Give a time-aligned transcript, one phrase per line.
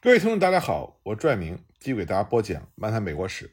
[0.00, 3.48] 各位听众，大家好，我拽明继续给大家播讲《漫谈美国史》。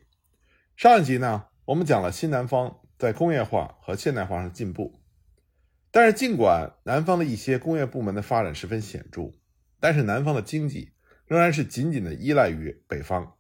[0.78, 5.02] 上一集呢，我们讲了新南方在工业化和现代化上的进步，
[5.90, 9.32] 但是尽管南方的一些工业部门的发展十分显著，
[9.80, 10.92] 但是南方的经济
[11.26, 13.36] 仍然是紧紧的依赖于北方。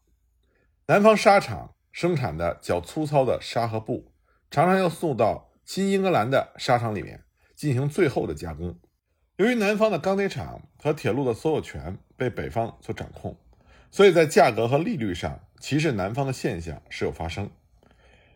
[0.88, 4.12] 南方纱厂生产的较粗糙的纱和布，
[4.50, 7.24] 常常要送到新英格兰的纱厂里面
[7.56, 8.80] 进行最后的加工。
[9.38, 13.38] 由于南方的钢铁厂和铁路的所有权被北方所掌控，
[13.92, 17.50] 所以在价格和利率上歧视南方的现象时有发生。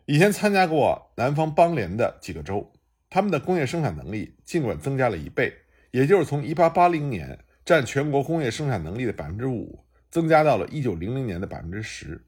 [0.06, 2.72] 以前参加过南方邦联的几个州，
[3.10, 5.54] 他们的工业生产能力尽管增加了一倍，
[5.92, 12.26] 也就是从1880年占全国工业生产能力的百分之五，增加到了1900年的百分之十，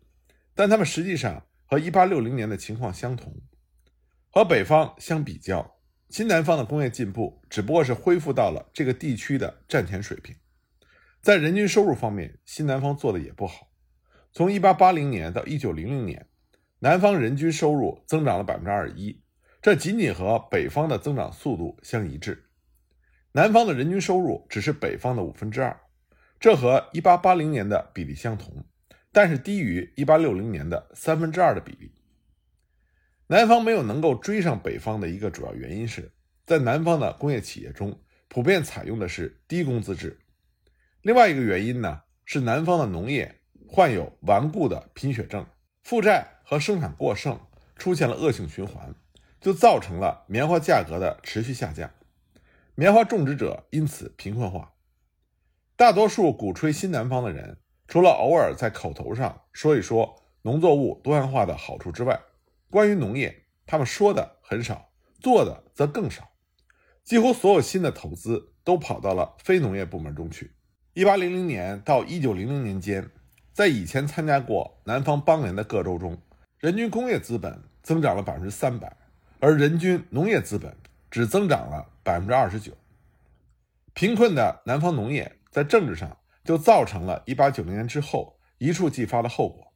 [0.54, 3.34] 但他们实际上和1860年的情况相同。
[4.30, 5.76] 和北方相比较。
[6.10, 10.36] 新南方的工业进步只不过是恢复到了这个地区的战前水平，
[11.22, 13.70] 在人均收入方面，新南方做的也不好。
[14.32, 16.28] 从1880年到1900年，
[16.80, 19.22] 南方人均收入增长了百分之二十一，
[19.62, 22.46] 这仅仅和北方的增长速度相一致。
[23.34, 25.80] 南方的人均收入只是北方的五分之二，
[26.40, 28.66] 这和1880年的比例相同，
[29.12, 31.94] 但是低于1860年的三分之二的比例。
[33.28, 36.12] 南方没有能够追上北方的一个主要原因是
[36.48, 40.18] 在南方的工业企业中普遍采用的是低工资制。
[41.02, 45.48] 另外一个原因呢是南方的农业患有顽固的贫血症，
[45.82, 47.40] 负债和生产过剩
[47.76, 48.94] 出现了恶性循环，
[49.40, 51.90] 就造成了棉花价格的持续下降，
[52.76, 54.74] 棉花种植者因此贫困化。
[55.76, 62.22] 大多数鼓吹新南方的人，除了偶尔在口头上说一说农作物多样化的好处之外，
[62.70, 66.30] 关于农业，他们说的很少，做的则更少。
[67.04, 70.54] 几乎所有新的投资都跑到了非农业部门中去。
[70.94, 73.10] 一八零零年到一九零零年间，
[73.54, 76.18] 在以前参加过南方邦联的各州中，
[76.60, 78.98] 人均工业资本增长了百分之三百，
[79.40, 80.76] 而人均农业资本
[81.10, 82.74] 只增长了百分之二十九。
[83.94, 89.72] 贫困的南方农业在政治上就造成了一八九零年之后一触即发的后果。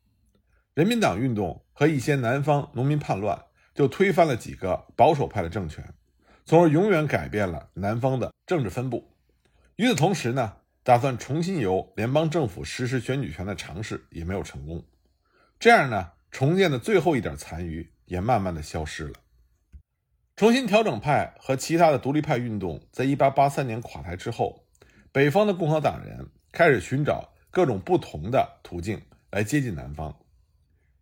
[0.73, 3.41] 人民党运动和一些南方农民叛乱，
[3.73, 5.93] 就推翻了几个保守派的政权，
[6.43, 9.15] 从而永远改变了南方的政治分布。
[9.77, 14.85] 与此同时呢，打算重新由联邦政府实施选举权的尝试也没有成功。
[15.57, 19.13] 这样呢，重建的最后一点残余也慢慢的消失了。
[20.35, 24.67] 重新调整派和其他的独立派运动在1883年垮台之后，
[25.11, 29.01] 北方的共和党人开始寻找各种不同的途径
[29.31, 30.15] 来接近南方。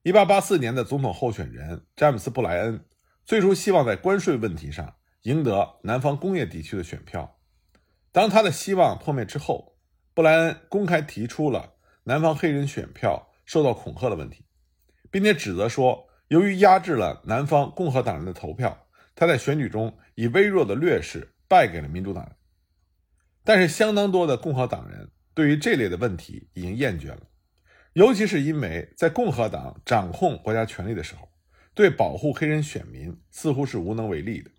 [0.04, 2.86] 一八八四年的总统候选人詹姆斯·布莱恩
[3.26, 7.38] 最初希望在关税问题上赢得南方工业地区的选票。
[8.14, 9.73] 当他的希望破灭之后，
[10.14, 14.46] 布莱恩公开提出了南方黑人选票受到恐吓的问题，
[15.10, 22.36] 并且指责说，由于压制了南方共和党人的投票，他在选举中以微弱的劣势败给了民主党人。
[23.44, 27.22] 但是，相当多的共和党人对于这类的问题已经厌倦了。
[27.94, 31.28] 尤其是因为在共和党掌控国家权力的时候，
[31.74, 34.50] 对保护黑人选民似乎是无能为力的。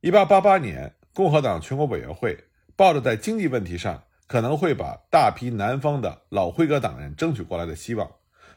[0.00, 2.44] 一八八八年，共和党全国委员会
[2.76, 8.08] 抱着在经济问题上可能会把大批南方的老辉格党人争取过来的希望，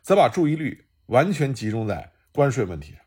[0.03, 3.01] 则把注意力完全集中在关税问题上。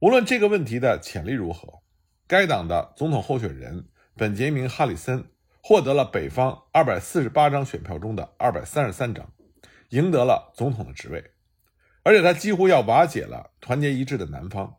[0.00, 1.80] 无论这个问题的潜力如何，
[2.26, 5.30] 该党的总统候选人本杰明·哈里森
[5.62, 9.32] 获得了北方二百四十八张选票中的二百三十三张。
[9.90, 11.32] 赢得了总统的职位，
[12.02, 14.76] 而且他几乎要瓦解了团结一致的南方。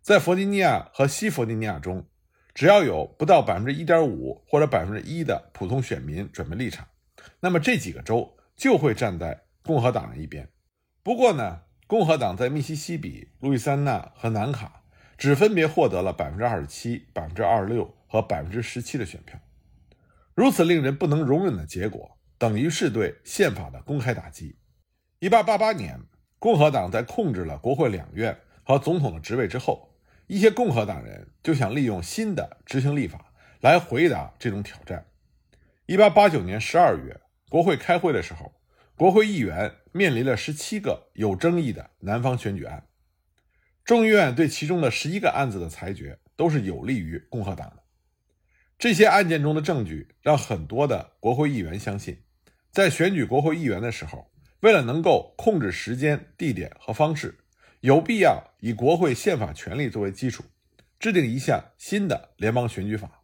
[0.00, 2.06] 在弗吉尼亚和西弗吉尼亚中，
[2.60, 6.86] 只要有不到百分之一点五或者百分之一的普通选民准备立场，
[7.40, 10.46] 那么这几个州就会站在共和党人一边。
[11.02, 14.82] 不过呢，共和党在密西西比、路易斯安那和南卡
[15.16, 19.40] 只分别获得了百分之二十七、百分之二十六和百分之十七的选票。
[20.34, 22.18] 如此令人不能容忍的结果。
[22.36, 24.58] 等于是对宪法的公开打击。
[25.18, 25.98] 一八八八年，
[26.38, 29.89] 共和党在控制了国会两院和总统的职位之后，
[30.30, 35.04] 一些共和党人就想利用新的执行立法来回答这种挑战。
[35.86, 38.54] 一八八九年十二月，国会开会的时候，
[38.94, 42.86] 国会议员面临了十七个有争议的南方选举案，
[43.84, 47.82] 众议院对其中的十一个案子的裁决都是有利于共和党的。
[48.78, 52.22] 这些案件中的证据让很多的国会议员相信。
[52.70, 54.30] 在选举国会议员的时候，
[54.60, 57.36] 为了能够控制时间、地点和方式，
[57.80, 60.44] 有必要以国会宪法权力作为基础，
[60.98, 63.22] 制定一项新的联邦选举法。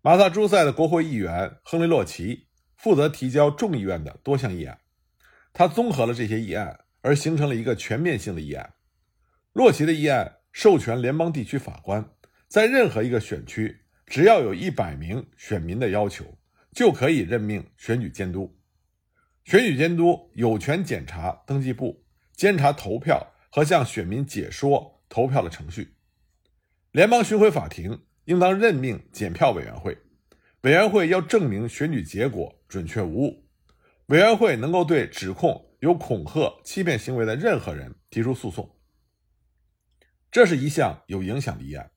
[0.00, 4.80] 马萨诸塞的国会议员亨利·洛奇负责提交众议院的多项议案，
[5.52, 8.74] 他综合了这些议案，而形成了一个全面性的议案。
[9.52, 12.10] 洛奇的议案授权联邦地区法官
[12.48, 16.36] 在任何一个选区，只要有一百名选民的要求，
[16.72, 18.58] 就可以任命选举监督。
[19.44, 25.94] 选举监督有权检查登记簿，监察投票和向选民解说投票的程序。
[26.90, 29.96] 联邦巡回法庭应当任命检票委员会，
[30.62, 33.48] 委员会要证明选举结果准确无误。
[34.06, 38.76] 委员会能够对指控有恐吓、欺骗行为的任何人提出诉讼。
[40.30, 41.90] 这是一项有影响的议案，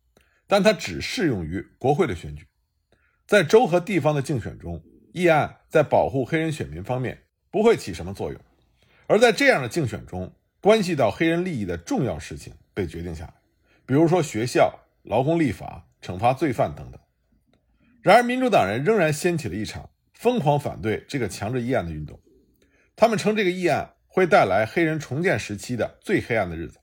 [0.47, 2.47] 但它只适用于国会的选举。
[3.25, 4.83] 在州和地方的竞选中，
[5.13, 8.39] 议案在保护黑人选民方面不会起什么作用。
[9.07, 13.33] 而在这样的竞选中，关系到黑人利益的重要事情被决定下来，
[13.85, 14.81] 比如说学校。
[15.07, 16.99] 劳工立法、惩罚罪犯等等。
[18.01, 22.19] 然而，民主党人仍然掀起了一场疯狂反对这个强制议案的运动。
[22.95, 26.79] 他们称这个议案会带来黑人重建时期的最黑暗的日子。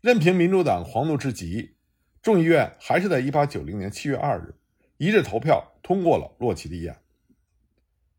[0.00, 1.76] 任凭民主党狂怒至极，
[2.20, 4.56] 众议院还是在1890年7月2日
[4.96, 7.00] 一致投票通过了洛奇的议案。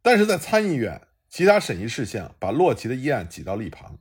[0.01, 3.97] 但是在参议院，其他审议事项把洛奇的议案挤到了一旁。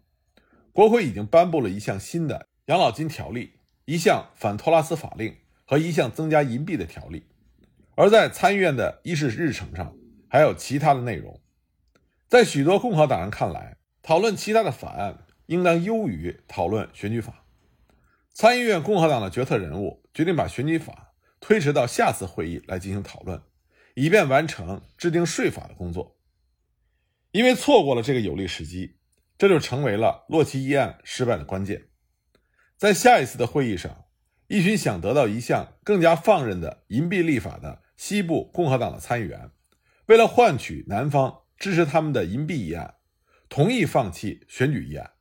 [0.72, 3.52] 国会已经颁布了一项新的养老金条例。
[3.84, 7.24] 一项反托拉斯法令和一项增加银币的条例，
[7.96, 9.96] 而在参议院的议事日程上
[10.28, 11.40] 还有其他的内容。
[12.28, 17.44] 在许多共和党人看来，讨论其他的法案应当优于讨论选举法。
[18.32, 23.42] 参议院共和党的决策人物决定把选举法推迟到下次会议来进行讨论，
[23.94, 26.16] 以便完成制定税法的工作。
[27.32, 28.96] 因为错过了这个有利时机，
[29.38, 31.88] 这就成为了洛奇议案失败的关键。
[32.76, 34.04] 在下一次的会议上，
[34.48, 39.50] 一群想得到一项更加放任的银币立法的西部共和党的参议员，
[40.06, 42.96] 为了换取南方支持他们的银币议案，
[43.48, 45.12] 同意放弃选举议案。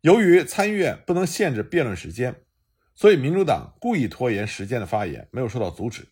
[0.00, 2.42] 由于参议院不能限制辩论时间，
[2.94, 6.08] 所以民主党故意拖延时间的发言没有受到阻止。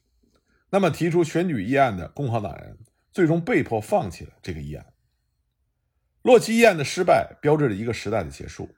[0.70, 2.78] 那么，提出选举议案的共和党人
[3.10, 4.86] 最终被迫放弃了这个议案。
[6.22, 8.74] 洛奇议案的失败标志着一个时代的结束，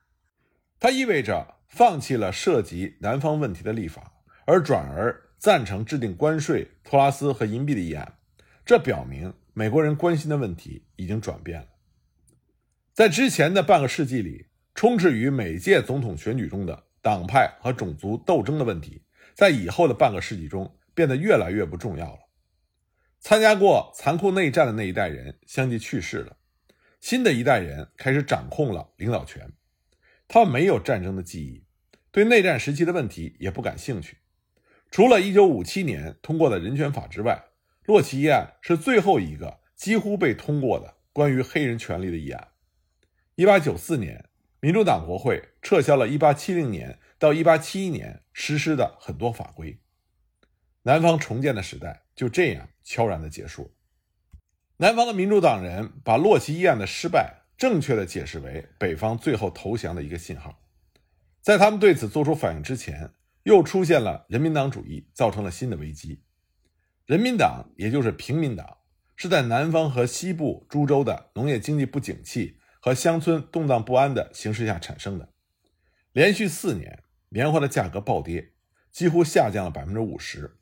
[0.79, 1.55] 它意味着。
[1.67, 4.12] 放弃了涉及南方问题的立法，
[4.46, 8.17] 而转而赞成制定关税、托拉斯和银币的议案，
[8.64, 11.67] 这表明美国人关心的问题已经转变了。
[12.93, 19.02] 在之前的半个世纪里，充斥于每届总统选举中的党派和种族斗争的问题，
[19.35, 22.20] 在以后的半个世纪中变得越来越不重要了。
[23.19, 26.37] 参加过残酷内战的那一代人相继去世了，
[27.05, 29.53] 新的一代人开始掌控了领导权，
[30.27, 31.62] 他们没有战争的记忆。
[32.11, 34.17] 对内战时期的问题也不感兴趣。
[34.91, 37.45] 除了1957年通过的人权法之外，
[37.85, 42.53] 洛奇议案是最后一个几乎被通过的关于黑人权利的议案。
[43.37, 44.31] 1894年，
[44.61, 49.79] 民主党国会撤销了1870年到1871年实施的很多法规，
[50.85, 53.77] 南方重建的时代就这样悄然的结束。
[54.79, 60.61] 南方的民主党人把洛奇议案的失败正确的解释为北方最后投降的一个信号。
[61.41, 63.12] 在他们对此做出反应之前，
[63.44, 66.25] 又出现了人民党主义，造成了新的危机。
[67.06, 68.79] 人民党，也就是平民党，
[69.15, 75.29] 是在南方和西部诸州的农业经济不景气和乡村动荡不安的形势下产生的。
[76.13, 78.55] 连续四年，棉花的价格暴跌，
[78.91, 80.56] 几乎下降了百分之五十。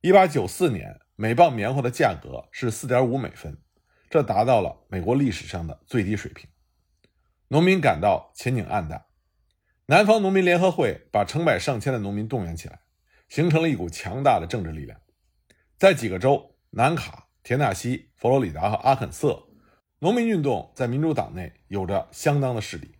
[0.00, 3.58] 一八九四年，每磅棉花的价格是四点五美分，
[4.08, 6.48] 这达到了美国历史上的最低水平。
[7.48, 9.06] 农民感到前景暗淡。
[9.86, 12.78] 南方农民联合会把成百上千的农民动员起来，
[13.28, 15.00] 形成了一股强大的政治力量。
[15.76, 19.48] 在几个州——南卡、田纳西、佛罗里达和阿肯色，
[19.98, 22.94] 农民运动在民主党内有着相当的势力，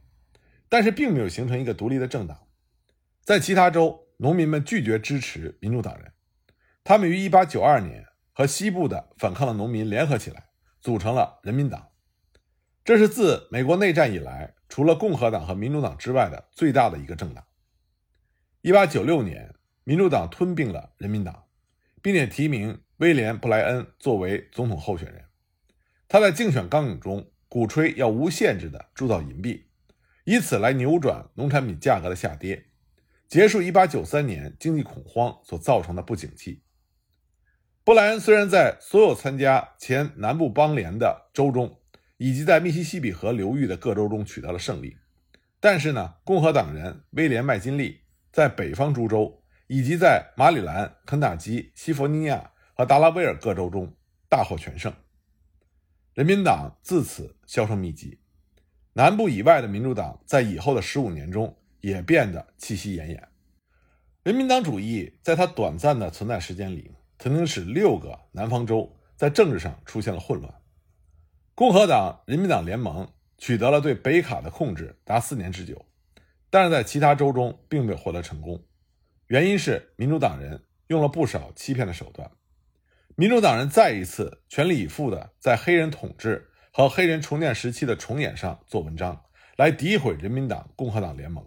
[0.68, 2.48] 但是并没有形成一个独立的政党。
[3.22, 6.12] 在其他州，农民们拒绝支持民主党人，
[6.88, 10.48] 他们于1892年和西部的反抗的农民联合起来，
[10.80, 11.90] 组成了人民党。
[12.82, 14.54] 这是自美国内战以来。
[14.70, 17.44] 除了共和党和民主党之外的最大的一个政党。
[18.62, 19.54] 一八九六年，
[19.84, 21.44] 民主党吞并了人民党，
[22.00, 25.26] 并且提名威廉·布莱恩作为总统候选人。
[26.08, 29.66] 他在竞选纲领中鼓吹要无限制的铸造银币，
[30.24, 32.64] 以此来扭转农产品价格的下跌，
[33.26, 36.62] 结束一八九三年经济恐慌所造成的不景气。
[37.88, 41.80] 布莱恩虽然在所有参加前南部邦联的州中，
[42.18, 44.98] 以及在密西西比河流域的各州中取得了胜利，
[45.58, 53.90] 但是呢，共和党人威廉麦金利在北方诸州以及在马里兰、肯塔基、西弗尼亚和达拉维尔各州中
[54.28, 54.92] 大获全胜。
[56.12, 58.18] 人民党自此销声匿迹。
[58.92, 63.18] 南部以外的民主党在以后的十五年中也变得气息奄奄。
[64.24, 70.54] 人民党主义在它短暂的存在时间里，曾经使六个南方州在政治上出现了混乱。
[71.54, 75.84] 共和党、人民党联盟取得了对北卡的控制达四年之久，
[76.50, 78.64] 但是在其他州中并没有获得成功。
[79.26, 82.30] 原因是民主党人用了不少欺骗的手段。
[83.16, 89.24] 民主党人再一次全力以赴地在黑人统治和黑人重建时期的重演上做文章，
[89.56, 91.44] 来诋毁人民党、共和党联盟。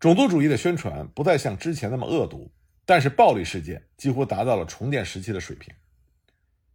[0.00, 2.50] 种族主义的宣传不再像之前那么恶毒，
[2.88, 5.74] 但是暴力事件几乎达到了重建时期的水平。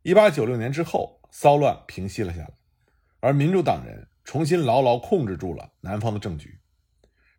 [0.03, 2.51] 一八九六年之后，骚乱平息了下来，
[3.19, 6.59] 而民主党人重新牢牢控制住了南方的政局。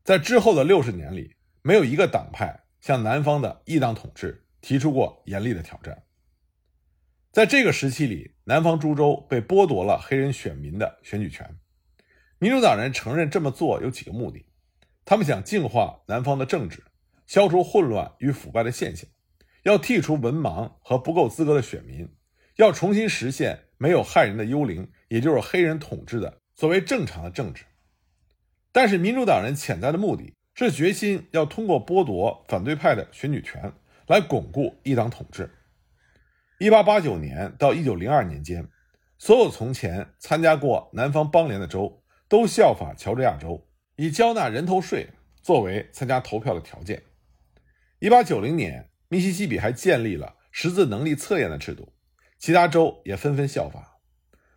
[0.02, 6.02] 在之后的六十年里，没有一个党派向南方的异党统治提出过严厉的挑战。
[7.31, 11.49] 在这个时期里，南方诸州被剥夺了黑人选民的选举权。
[12.40, 14.45] 民主党人承认这么做有几个目的：
[15.04, 16.83] 他们想净化南方的政治，
[17.26, 19.09] 消除混乱与腐败的现象，
[19.62, 22.09] 要剔除文盲和不够资格的选民，
[22.57, 27.64] 要重新实现没有害人的幽灵，也就是黑人统治的所谓正常的政治。
[28.73, 33.73] 但是，民主党人潜在的目的是决心要通过剥夺反对派的选举权
[34.07, 35.50] 来巩固一党统治。
[36.59, 38.69] 一八八九年到一九零二年间，
[39.19, 43.66] 所有从前参加过南方邦联的州都效法乔治亚州，
[43.97, 45.09] 以交纳人头税
[45.43, 47.02] 作为参加投票的条件。
[47.99, 51.93] 一八九零年，密西西比还建立了识字能力测验的制度，
[52.39, 54.01] 其他州也纷纷效法。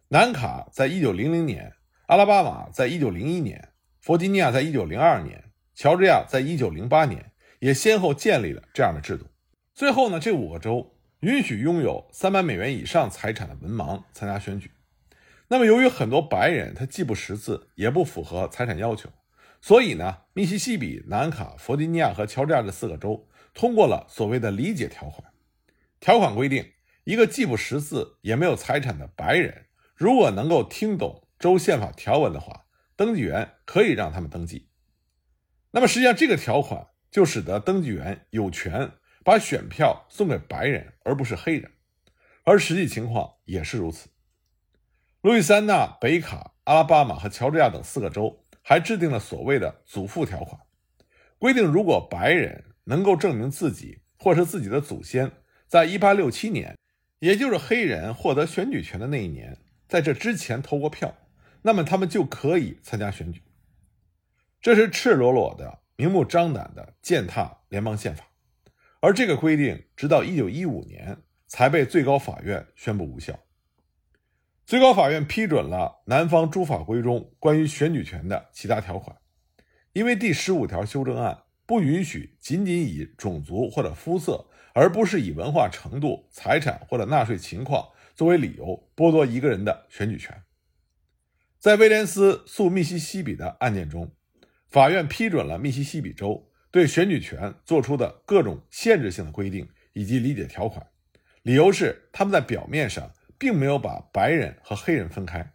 [0.10, 1.74] 南卡在一九零零年，
[2.08, 9.26] 阿拉巴马在一九零一年，弗吉尼亚在一九零二年，乔治亚在一九零八年也先后建立了这样的制度。
[9.74, 10.94] 最后呢，这五个州。
[11.22, 14.70] 允许拥有三百美元以上财产的文盲参加选举。
[15.48, 19.10] 那么，由于很多白人他既不识字，也不符合财产要求，
[19.68, 25.34] 所以呢，密西西比、南卡、弗吉尼亚和乔治亚这四个州通过了所谓的理解条款。
[26.00, 26.72] 条款规定，
[27.04, 32.64] 一个既不识字也没有财产的白人，如果能够听懂州宪法条文的话，
[32.96, 34.70] 登记员可以让他们登记。
[35.72, 38.94] 那么，实际上这个条款就使得登记员有权。
[39.26, 41.70] 把选票送给白人，而不是黑人，
[42.46, 44.08] 而实际情况也是如此。
[45.20, 50.60] 路易斯安那、北卡、阿拉巴马和乔治亚等四个州还制定了所谓的祖父条款，
[51.40, 55.32] 规定如果白人能够证明自己或是自己的祖先
[55.70, 56.78] 在1867年，
[57.20, 59.58] 也就是黑人获得选举权的那一年，
[59.88, 61.16] 在这之前投过票，
[61.62, 63.42] 那么他们就可以参加选举。
[64.60, 68.26] 这是赤裸裸的、明目张胆的践踏联邦宪法。
[69.00, 73.40] 而这个规定直到1915年才被最高法院宣布无效。
[74.68, 79.16] 最高法院批准了南方诸法规中关于选举权的其他条款，
[79.94, 90.44] 因为第十五条修正案不允许仅仅以种族或者肤色，而不是以文化程度、财产或者纳税情况作为理由剥夺一个人的选举权。
[91.58, 94.12] 在威廉斯诉密西西比的案件中，
[94.68, 96.52] 法院批准了密西西比州。
[96.70, 100.86] 对选举权做出的各种限制性的规定以及理解条款，
[101.44, 105.54] 理由是他们在表面上并没有把白人和黑人分开。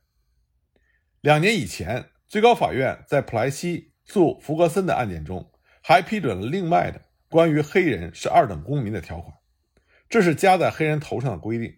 [1.21, 9.37] 两年以前，最高法院在普莱西诉福格森的案件中，还批准了另外的关于黑人是二等公民的条款，
[10.09, 11.77] 这是加在黑人头上的规定。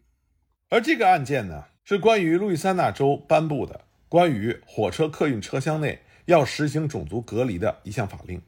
[0.70, 8.42] 而这个案件呢，是关于路易斯安那州颁布的关于火车客运车厢内要实行种族隔离的一项法令。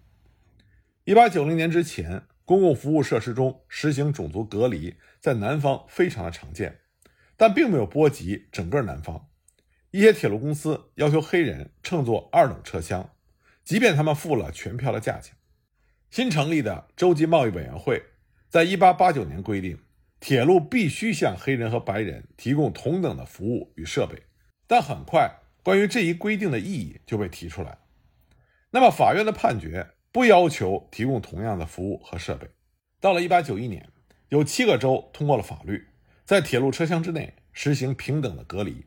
[1.05, 6.81] 一八九零年之前，公共服务设施中实行种族隔离，在南方非常的常见，
[7.37, 9.28] 但并没有波及整个南方。
[9.90, 13.14] 一些铁路公司要求黑人乘坐二等车厢，
[13.64, 15.37] 即便他们付了全票的价钱。
[16.11, 18.02] 新成立的州级贸易委员会
[18.49, 19.78] 在一八八九年规定，
[20.21, 24.23] 铁路必须向黑人和白人提供同等的服务与设备。
[24.66, 25.31] 但很快，
[25.62, 27.78] 关于这一规定的意义就被提出来。
[28.71, 29.90] 那么，法院的判决。
[30.12, 32.49] 不要求提供同样的服务和设备。
[33.00, 33.90] 到了1891年，
[34.31, 35.88] 有七个州通过了法律，
[36.26, 38.85] 在铁路车厢之内实行平等的隔离，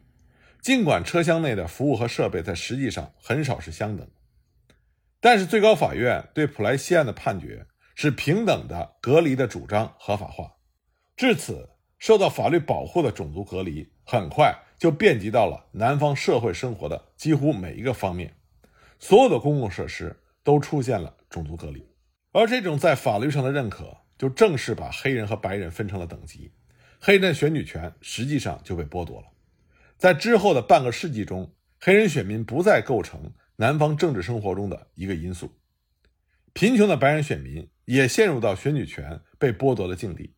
[0.62, 4.08] 尽管车厢内的服务和设备在实际上很少是相等。
[5.20, 7.66] 但是最高法院对普莱西案的判决
[7.96, 10.58] 是平等的隔离的主张合法化，
[11.16, 18.36] 至此，受到法律保护的种族隔离很快就遍及到了南方社会生活的几乎每一个方面，
[19.00, 20.16] 所有的公共设施。
[20.42, 21.86] 都出现了种族隔离，
[22.32, 26.54] 而这种在法律上的认可，就正式把黑人和白人分成了等级，
[27.00, 29.28] 黑人选举权实际上就被剥夺了。
[29.98, 35.58] 在之后的半个世纪中，黑人选民不再构成南方政治生活中的一个因素。
[36.54, 40.36] 贫穷的白人选民也陷入到选举权被剥夺的境地。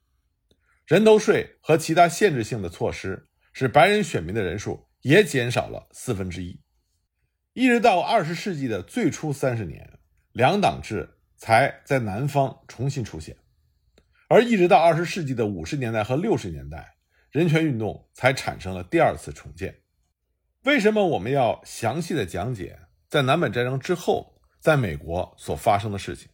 [0.86, 6.60] 人头税和其他限制性的措施使白人选民的人数也减少了四分之一。
[7.54, 10.00] 一直到二十世纪的最初三十年，
[10.32, 13.36] 两党制才在南方重新出现，
[14.32, 16.96] 而一直到二十世纪的五十年代和六十年代，
[17.32, 19.76] 人权运动才产生了第二次重建。
[20.64, 26.30] 为什么我们要详细的讲解在南北战争之后在美国所发生的事情？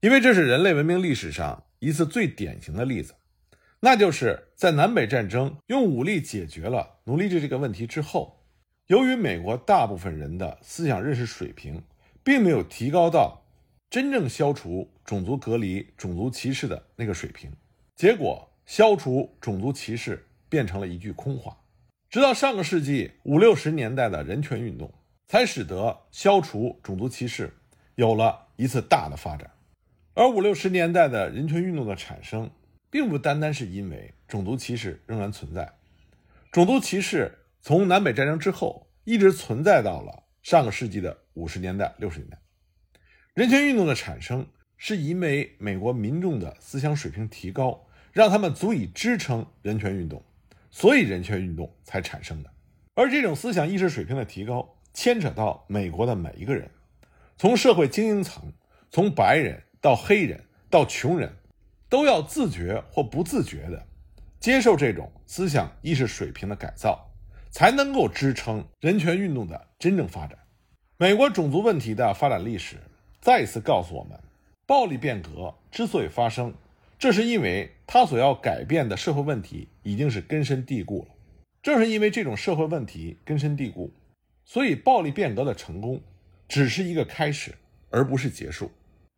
[0.00, 3.14] 因为这是人类文明历史上一次最典型的例子。
[3.80, 8.42] 那就是在南北战争用武力解决了奴隶制这个问题之后，
[8.86, 11.84] 由于美国大部分人的思想认识水平
[12.22, 13.43] 并没有提高到
[13.94, 17.52] 真正消除种族隔离、种族歧视的那个水平，
[17.94, 21.56] 结果消除种族歧视变成了一句空话。
[22.10, 24.92] 直到上个世纪五六十年代的人权运动，
[25.28, 27.54] 才使得消除种族歧视
[27.94, 29.48] 有了一次大的发展。
[30.14, 32.50] 而五六十年代的人权运动的产生。
[32.90, 35.72] 并不单单是因为种族歧视仍然存在，
[36.50, 42.38] 种族歧视从南北战争之后一直存在到了上个世纪的五十年代、六十年代。
[43.34, 50.22] 人权运动的产生是因为美国民众的思想水平提高，让他们足以支撑人权运动，
[50.70, 52.50] 所以人权运动才产生的。
[52.94, 56.70] 而这种思想意识水平的提高，牵扯到美国的每一个人，
[57.36, 58.52] 从社会精英层，
[58.92, 61.34] 从白人到黑人到穷人。
[61.86, 63.86] 都要自觉或不自觉地
[64.40, 67.08] 接受这种思想意识水平的改造，
[67.52, 70.36] 才能够支撑人权运动的真正发展。
[70.96, 72.78] 美国种族问题的发展历史
[73.24, 74.20] 再一次告诉我们，
[74.66, 76.52] 暴力变革之所以发生，
[76.98, 81.14] 这是因为它所要改变的社会问题已经是根深蒂固了。
[81.62, 83.90] 正是因为这种社会问题根深蒂固，
[84.44, 86.02] 所以暴力变革的成功
[86.48, 87.54] 只是一个开始，
[87.88, 88.70] 而不是结束。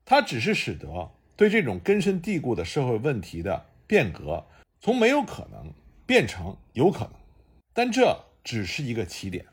[0.05, 1.11] 它只是使得。
[1.35, 4.47] 对这种根深蒂固的社会问题的变革，
[4.81, 5.75] 从没有可能
[6.07, 7.13] 变成有可能，
[7.75, 9.45] 但这只是一个起点。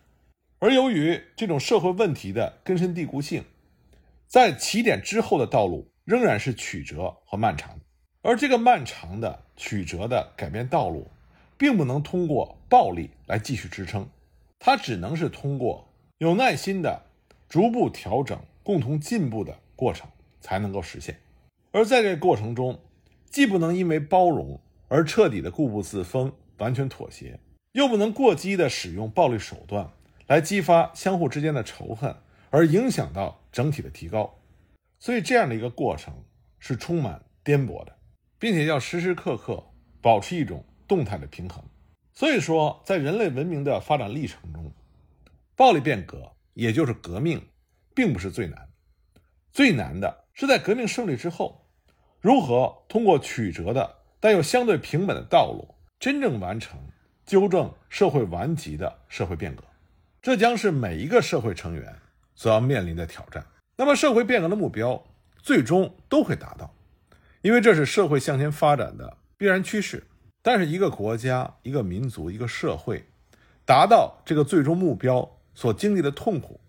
[0.59, 3.43] 而由于这种社会问题的根深蒂固性，
[4.33, 7.79] 在起点之后的道路仍然是曲折和漫长。
[8.23, 11.07] 而这个漫长的曲折的改变道路，
[11.55, 14.09] 并不能通过暴力来继续支撑，
[14.57, 17.03] 它只能是通过有耐心的
[17.47, 20.09] 逐步调整、共同进步的过程
[20.41, 21.15] 才能够实现。
[21.71, 22.79] 而在这过程中，
[23.29, 27.39] 既不能因为包容而彻底的固步自封、完全妥协，
[27.73, 29.91] 又不能过激的使用暴力手段
[30.25, 32.15] 来激发相互之间的仇恨，
[32.53, 34.31] 而影响到整体的提高。
[34.99, 36.13] 所以，这样的一个过程
[36.59, 37.97] 是充满颠簸的，
[38.37, 39.71] 并且要时时刻刻
[40.03, 41.63] 保持一种动态的平衡。
[42.13, 44.71] 所以说，在人类文明的发展历程中，
[45.55, 47.41] 暴力变革也就是革命，
[47.95, 48.69] 并不是最难，
[49.51, 51.67] 最难的是在革命胜利之后。
[52.21, 56.79] 如何通过曲折的但又相对平稳的道路，真正完成
[57.25, 59.63] 纠正社会顽疾的社会变革，
[60.21, 61.93] 这将是每一个社会成员
[62.43, 63.45] 所要面临的挑战。
[63.77, 65.01] 那么，社会变革的目标
[65.41, 66.75] 最终都会达到，
[67.41, 70.05] 因为这是社会向前发展的必然趋势。
[70.41, 73.01] 但是，一个国家、一个民族、一个社会
[73.63, 76.59] 达到这个最终目标所经历的痛苦，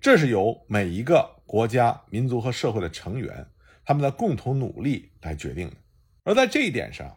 [0.00, 3.44] 这是由每一个国家、民族和社会的成员。
[3.84, 5.76] 他们的共同努力来决定的，
[6.22, 7.12] 而在这一点上，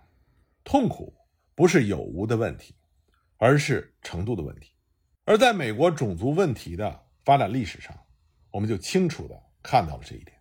[0.63, 1.13] 痛苦
[1.53, 2.73] 不是有无的问题，
[3.37, 4.71] 而是程度的问题。
[5.23, 7.97] 而在美国种族问题的发展历史上，
[8.49, 10.35] 我们就清楚的看到了这一点。